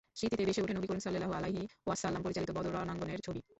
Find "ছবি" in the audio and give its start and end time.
3.21-3.41